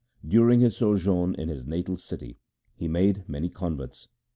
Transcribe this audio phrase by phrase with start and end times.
[0.27, 2.39] During his sojourn in his natal city
[2.75, 4.07] he made many converts.